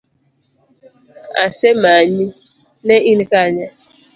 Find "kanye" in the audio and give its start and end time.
3.31-3.65